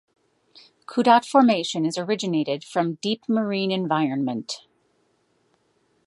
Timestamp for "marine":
3.29-3.69